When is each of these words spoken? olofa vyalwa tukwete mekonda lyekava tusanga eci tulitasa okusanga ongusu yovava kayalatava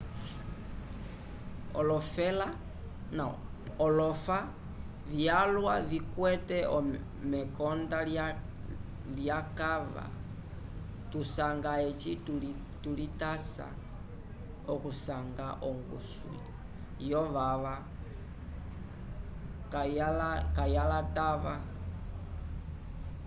olofa 3.87 4.37
vyalwa 5.11 5.73
tukwete 5.89 6.57
mekonda 7.31 7.99
lyekava 9.17 10.05
tusanga 11.11 11.71
eci 11.89 12.11
tulitasa 12.83 13.67
okusanga 14.73 15.47
ongusu 15.69 16.31
yovava 17.11 17.75
kayalatava 20.55 21.55